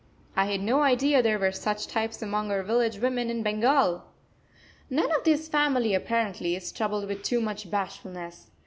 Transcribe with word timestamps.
I 0.35 0.45
had 0.45 0.61
no 0.61 0.81
idea 0.81 1.21
there 1.21 1.37
were 1.37 1.51
such 1.51 1.85
types 1.85 2.23
among 2.23 2.49
our 2.49 2.63
village 2.63 2.97
women 2.97 3.29
in 3.29 3.43
Bengal. 3.43 4.05
None 4.89 5.15
of 5.15 5.23
this 5.25 5.47
family, 5.47 5.93
apparently, 5.93 6.55
is 6.55 6.71
troubled 6.71 7.07
with 7.07 7.21
too 7.21 7.39
much 7.39 7.69
bashfulness. 7.69 8.49